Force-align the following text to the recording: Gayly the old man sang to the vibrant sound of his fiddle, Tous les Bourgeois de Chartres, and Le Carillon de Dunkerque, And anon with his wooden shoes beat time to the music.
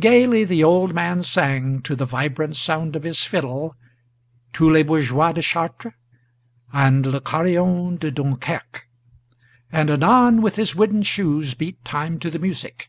Gayly 0.00 0.42
the 0.42 0.64
old 0.64 0.92
man 0.92 1.22
sang 1.22 1.82
to 1.82 1.94
the 1.94 2.04
vibrant 2.04 2.56
sound 2.56 2.96
of 2.96 3.04
his 3.04 3.22
fiddle, 3.22 3.76
Tous 4.52 4.72
les 4.72 4.82
Bourgeois 4.82 5.30
de 5.30 5.40
Chartres, 5.40 5.92
and 6.72 7.06
Le 7.06 7.20
Carillon 7.20 7.96
de 7.96 8.10
Dunkerque, 8.10 8.88
And 9.70 9.88
anon 9.88 10.42
with 10.42 10.56
his 10.56 10.74
wooden 10.74 11.04
shoes 11.04 11.54
beat 11.54 11.84
time 11.84 12.18
to 12.18 12.28
the 12.28 12.40
music. 12.40 12.88